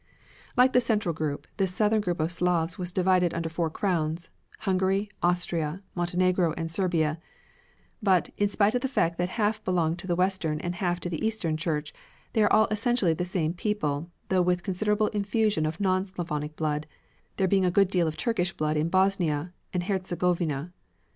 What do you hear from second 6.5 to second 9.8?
and Serbia; but, in spite of the fact that half